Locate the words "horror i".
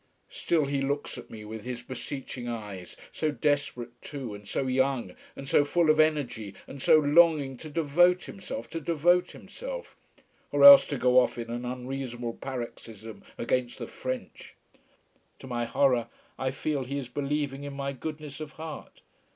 15.65-16.49